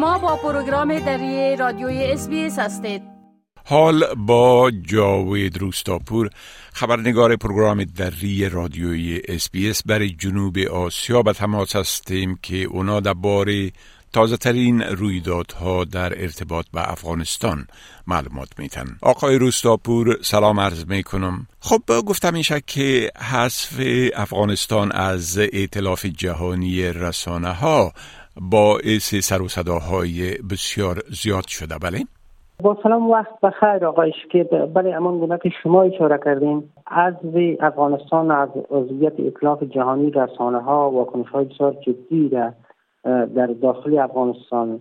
[0.00, 3.02] شما با پروگرام دری رادیوی اس هستید.
[3.64, 6.30] حال با جاوید روستاپور
[6.72, 11.22] خبرنگار پروگرام دری رادیوی اس برای جنوب آسیا.
[11.22, 13.72] به تماس هستیم که اونا درباره
[14.12, 17.58] تازه ترین رویدادها در ارتباط به افغانستان
[18.06, 21.46] معلومات میتن آقای روستاپور سلام عرض می‌کنم.
[21.60, 23.80] خب گفتم میشه که حذف
[24.14, 27.92] افغانستان از ائتلاف جهانی رسانه ها
[28.40, 31.98] باعث سر و صداهای بسیار زیاد شده بله؟
[32.62, 37.14] با سلام وقت بخیر آقای که بله امان گونه که شما اشاره کردیم از
[37.60, 42.52] افغانستان از عضویت اطلاف جهانی رسانه ها واکنش های بسیار جدی در
[43.62, 44.80] داخل افغانستان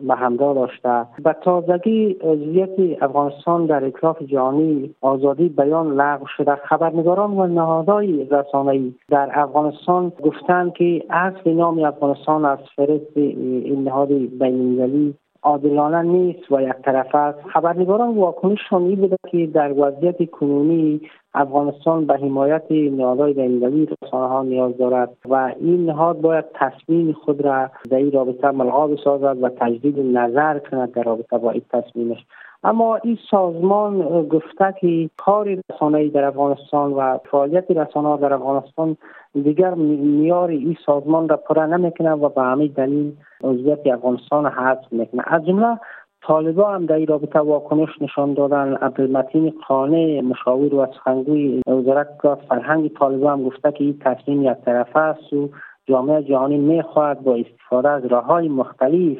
[0.00, 1.06] به همراه داشته.
[1.24, 6.54] به تازگی عضویت افغانستان در اطلاف جهانی آزادی بیان لغو شده.
[6.54, 14.08] خبرنگاران و نهادهای رسانه‌ای در افغانستان گفتند که اصل نام افغانستان از فرست این نهاد
[14.08, 17.38] بین‌المللی عادلانه نیست و یک طرف است.
[17.52, 21.00] خبرنگاران واکنششان این بوده که در وضعیت کنونی
[21.34, 27.40] افغانستان به حمایت نهادهای بینالمللی رسانه ها نیاز دارد و این نهاد باید تصمیم خود
[27.40, 32.18] را در این رابطه ملغا بسازد و تجدید نظر کند در رابطه با این تصمیمش.
[32.64, 38.96] اما این سازمان گفته که کار رسانه در افغانستان و فعالیت رسانه در افغانستان
[39.34, 43.12] دیگر میار این سازمان را پره نمی‌کنه و به همین دلیل
[43.44, 45.78] عضویت افغانستان حذف می‌کنه از جمله
[46.22, 48.74] طالبا هم در این رابطه واکنش نشان دادن.
[48.74, 52.08] عبدالمتین خانه مشاور و سخنگوی وزارت
[52.48, 55.48] فرهنگ طالبا هم گفته که این تصمیم یک طرفه است و
[55.86, 59.18] جامعه جهانی می‌خواهد با استفاده از راه های مختلف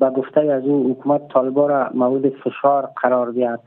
[0.00, 3.60] و گفته از او حکومت طالبا را مورد فشار قرار دهد.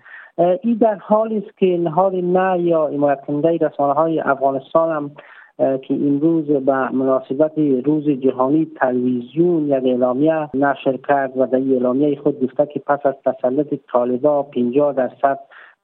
[0.61, 5.11] این در حالی است که نهاد نه یا حمایت کننده رسانه های افغانستان هم
[5.57, 12.43] که امروز به مناسبت روز جهانی تلویزیون یک اعلامیه نشر کرد و در اعلامیه خود
[12.43, 15.39] گفته که پس از تسلط طالبا 50 درصد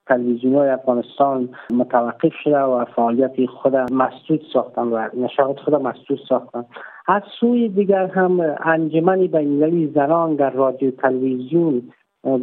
[0.08, 6.66] تلویزیون های افغانستان متوقف شده و فعالیت خود مسدود ساختن و نشاط خود مسدود ساختن.
[7.08, 11.82] از سوی دیگر هم انجمن بینالمللی زنان در رادیو تلویزیون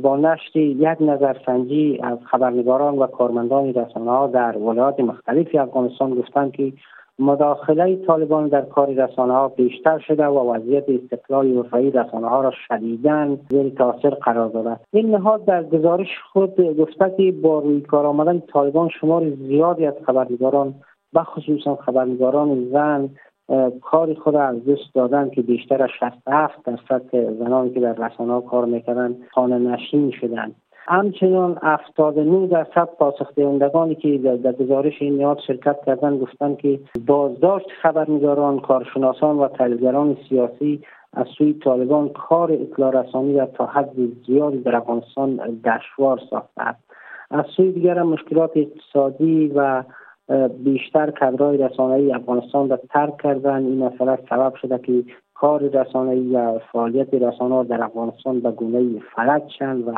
[0.02, 6.52] با نشر یک نظرسنجی از خبرنگاران و کارمندان رسانه ها در ولایات مختلفی افغانستان گفتند
[6.52, 6.72] که
[7.18, 12.52] مداخله طالبان در کار رسانه ها بیشتر شده و وضعیت استقلال رفعی رسانه ها را
[12.68, 14.76] شدیدن زیر تاثیر قرار داده.
[14.92, 19.94] این نهاد در گزارش خود گفته که با روی کار آمدن طالبان شمار زیادی از
[20.06, 20.74] خبرنگاران
[21.14, 23.10] بخصوصا خبرنگاران زن
[23.82, 28.40] کار خود از دست دادن که بیشتر از 67 درصد زنانی که در رسانه ها
[28.40, 30.54] کار می‌کردن خانه نشین شدند.
[30.88, 37.66] همچنان 79 درصد پاسخ دهندگانی که در گزارش این نیاد شرکت کردن گفتن که بازداشت
[37.82, 40.82] خبرنگاران کارشناسان و تحلیلگران سیاسی
[41.12, 43.92] از سوی طالبان کار اطلاع رسانی را تا حد
[44.26, 46.84] زیادی در افغانستان دشوار ساخته است.
[47.30, 49.82] از سوی دیگر مشکلات اقتصادی و
[50.64, 53.64] بیشتر کدرهای رسانه‌ای افغانستان را ترک کردن.
[53.64, 55.04] این مسئله سبب شده که
[55.34, 59.92] کار رسانه‌ای و فعالیت رسانه در افغانستان به گونه فلج شند و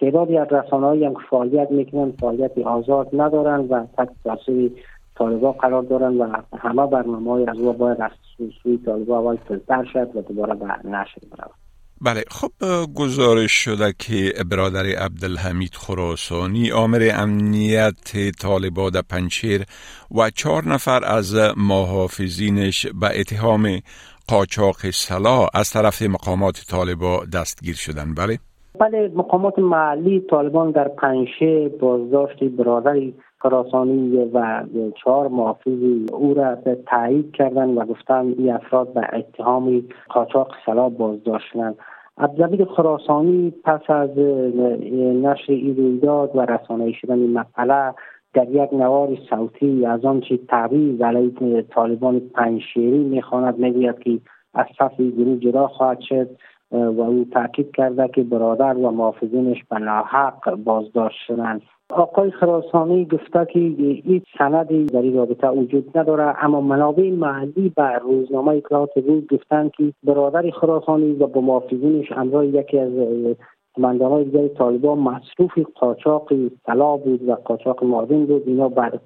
[0.00, 4.72] تعدادی از رسانه‌ای هم فعالیت می‌کنن فعالیت آزاد ندارن و تحت تاثیر
[5.18, 8.10] طالبا قرار دارن و همه برنامه های از او باید از
[8.62, 11.50] سوی طالبا اول فیلتر شد و دوباره به نشر برود
[12.00, 12.50] بله خب
[12.94, 19.64] گزارش شده که برادر عبدالحمید خراسانی آمر امنیت طالبا در پنچیر
[20.10, 23.80] و چهار نفر از محافظینش به اتهام
[24.28, 28.38] قاچاق سلاح از طرف مقامات طالبا دستگیر شدن بله؟
[28.78, 34.64] بله مقامات محلی طالبان در پنشه بازداشت برادری خراسانی و
[35.04, 36.54] چهار محافظ او را
[36.86, 41.76] تایید کردن و گفتن این افراد به اتهام قاچاق سلاح بازداشت شدند
[42.18, 47.94] عبدالبید خراسانی پس از نشر این رویداد و رسانه شدن این مسئله
[48.34, 54.18] در یک نوار صوتی از آنچه تعویض علیه طالبان پنشیری می‌خواند می‌گوید که
[54.54, 56.28] از صف گروه جدا خواهد شد.
[56.72, 61.62] و او تاکید کرده که برادر و محافظینش به ناحق بازداشت شدند.
[61.90, 63.58] آقای خراسانی گفته که
[64.04, 69.70] هیچ سندی در این رابطه وجود نداره اما منابع محلی به روزنامه اطلاعات روز گفتند
[69.70, 72.92] که برادر خراسانی و با محافظینش امرای یکی از
[73.76, 76.32] کماندان های دیگر طالبان مصروف قاچاق
[76.66, 78.42] طلا بود و قاچاق معدن بود.
[78.46, 79.00] اینا بعد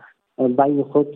[0.48, 1.06] بین خود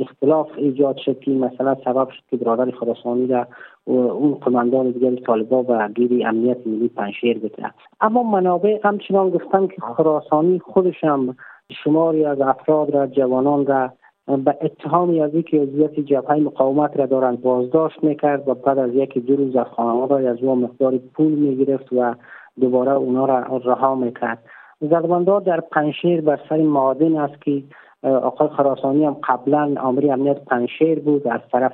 [0.00, 3.46] اختلاف ایجاد شد که مثلا سبب شد که برادر خراسانی را
[3.84, 7.70] اون قماندان دیگر طالبا و گیری امنیت ملی پنشیر بده.
[8.00, 11.36] اما منابع همچنان گفتن که خراسانی خودش هم
[11.84, 13.90] شماری از افراد را جوانان را
[14.26, 19.18] به اتهام از اینکه عضویت جبهه مقاومت را دارند بازداشت می‌کرد و بعد از یک
[19.18, 22.14] دو روز از خانواده از او مقدار پول می‌گرفت و
[22.60, 24.38] دوباره اونا را رها می‌کرد.
[24.80, 27.62] زدباندا در پنشیر بر سر معادن است که
[28.02, 31.28] آقای خراسانی هم قبلا آمری امنیت پنشیر بود.
[31.28, 31.72] از طرف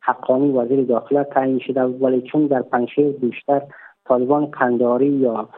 [0.00, 3.62] حقانی وزیر داخله تعیین شده ولی چون در پنشیر بیشتر
[4.04, 5.48] طالبان کنداری یا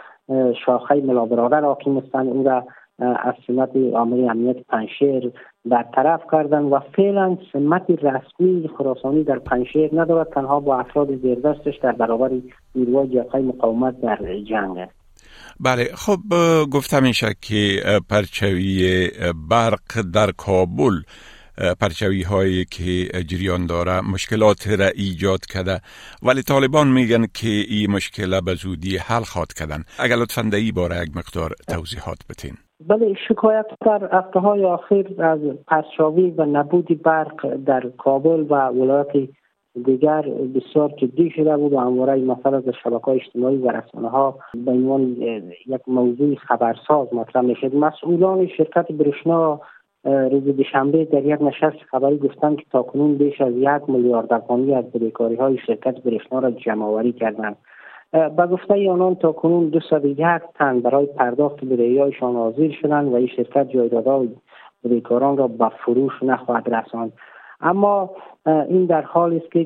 [0.66, 2.64] شاخه ملابرادر حاکم هستند اون را
[2.98, 5.32] از سمت آمری امنیت پنشیر
[5.64, 10.28] برطرف کردن و فعلا سمت رسمی خراسانی در پنشیر ندارد.
[10.28, 12.30] تنها با افراد زیردستش در برابر
[12.74, 14.99] نیروهای جبهه مقاومت در جنگ است.
[15.60, 16.20] بله خب
[16.70, 19.10] گفتم میشه که پرچوی
[19.48, 21.02] برق در کابل
[21.80, 25.80] پرچوی هایی که جریان داره مشکلات را ایجاد کرده
[26.22, 29.84] ولی طالبان میگن که این مشکل به زودی حل خواد کردن.
[29.98, 32.54] اگر لطفا در باره یک مقدار توضیحات بتین
[32.88, 39.30] بله شکایت در هفته های آخر از پرچاوی و نبود برق در کابل و ولایت
[39.84, 40.22] دیگر
[40.54, 44.70] بسیار جدی شده بود و همواره این مسئله از شبکه اجتماعی و رسانه ها به
[44.70, 45.02] عنوان
[45.66, 47.74] یک موضوع خبرساز مطرح می‌شد.
[47.74, 49.60] مسئولان شرکت برشنا
[50.04, 54.84] روز دوشنبه در یک نشست خبری گفتند که تاکنون بیش از یک میلیارد افغانی از
[54.92, 57.56] بدهکاری های شرکت برشنا را جمع آوری کردند
[58.12, 63.68] به گفته آنان تاکنون دو یک تن برای پرداخت بدهیهایشان حاضر شدند و این شرکت
[63.68, 64.28] جایدادهای
[64.84, 67.12] بدهکاران را به فروش نخواهد رساند.
[67.60, 68.10] اما
[68.46, 69.64] این در حال است که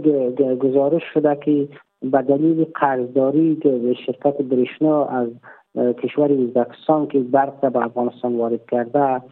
[0.60, 1.68] گزارش شده که
[2.02, 3.58] به دلیل قرضداری
[4.06, 5.28] شرکت برشنا از
[5.76, 9.22] کشور ازبکستان که برق به افغانستان وارد کرده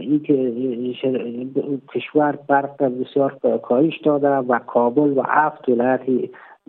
[0.00, 0.52] این که
[1.94, 6.00] کشور برق بسیار کاهش داده و کابل و هفت ولایت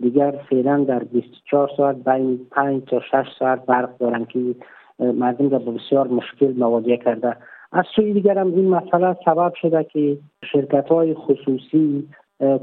[0.02, 4.54] دیگر فعلا در 24 ساعت بین 5 تا 6 ساعت برق دارن که
[4.98, 7.36] مردم را بسیار مشکل مواجه کرده.
[7.72, 10.18] از سوی دیگر هم این مسئله سبب شده که
[10.52, 12.08] شرکت های خصوصی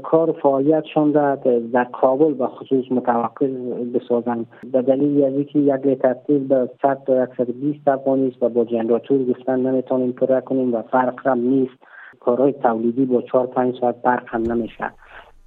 [0.02, 1.34] کار فعالیتشان را
[1.72, 3.42] در کابل به خصوص متوقف
[3.94, 4.46] بسازند.
[4.72, 9.24] به دلیل از اینکه یک لیتر به 100 تا 120 افغانی است و با جنراتور
[9.24, 11.74] گفتن نمی‌تونیم پر کنیم و فرق هم نیست.
[12.20, 14.90] کارهای تولیدی با 4 5 ساعت برق هم نمیشه.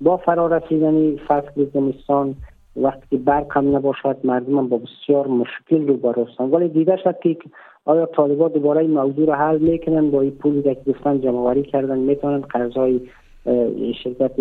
[0.02, 2.36] با فرا رسیدن فصل زمستان
[2.76, 7.20] وقتی که برق هم نباشد مردم هم با بسیار مشکل رو برستان ولی دیده شد
[7.20, 7.38] که
[7.88, 11.98] آیا طالبان دوباره این موضوع رو حل می‌کنن با این پولی که گفتن جمعوری کردن
[11.98, 13.02] می‌تونن قرضای
[14.04, 14.36] شرکت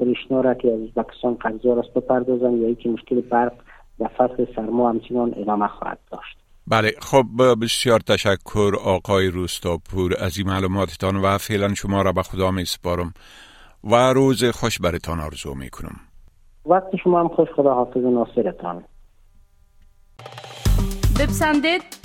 [0.00, 3.52] برشنا را که از ازبکستان قرضا است بپردازن یا اینکه مشکل برق
[3.98, 7.24] در فصل سرما همچنان ادامه خواهد داشت؟ بله خب
[7.62, 13.14] بسیار تشکر آقای روستاپور از این معلوماتتان و فعلا شما را به خدا می سپارم
[13.84, 15.96] و روز خوش برتان آرزو می کنم
[16.66, 18.84] وقت شما هم خوش خدا حافظ ناصرتان.
[21.20, 22.01] بپسندید